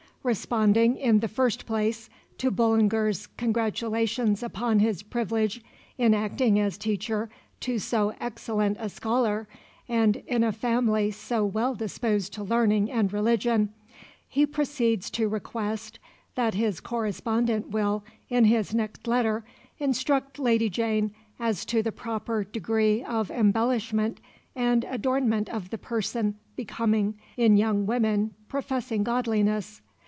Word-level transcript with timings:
Responding, 0.23 0.97
in 0.97 1.17
the 1.19 1.27
first 1.27 1.65
place, 1.65 2.07
to 2.37 2.51
Bullinger's 2.51 3.25
congratulations 3.37 4.43
upon 4.43 4.77
his 4.77 5.01
privilege 5.01 5.63
in 5.97 6.13
acting 6.13 6.59
as 6.59 6.77
teacher 6.77 7.27
to 7.61 7.79
so 7.79 8.13
excellent 8.19 8.77
a 8.79 8.87
scholar, 8.87 9.47
and 9.89 10.17
in 10.27 10.43
a 10.43 10.51
family 10.51 11.09
so 11.09 11.43
well 11.43 11.73
disposed 11.73 12.33
to 12.33 12.43
learning 12.43 12.91
and 12.91 13.11
religion, 13.11 13.73
he 14.27 14.45
proceeds 14.45 15.09
to 15.09 15.27
request 15.27 15.97
that 16.35 16.53
his 16.53 16.81
correspondent 16.81 17.69
will, 17.71 18.03
in 18.29 18.45
his 18.45 18.75
next 18.75 19.07
letter, 19.07 19.43
instruct 19.79 20.37
Lady 20.37 20.69
Jane 20.69 21.15
as 21.39 21.65
to 21.65 21.81
the 21.81 21.91
proper 21.91 22.43
degree 22.43 23.03
of 23.03 23.31
embellishment 23.31 24.19
and 24.55 24.83
adornment 24.83 25.49
of 25.49 25.71
the 25.71 25.79
person 25.79 26.35
becoming 26.55 27.15
in 27.37 27.57
young 27.57 27.87
women 27.87 28.35
professing 28.47 29.03
godliness. 29.03 29.81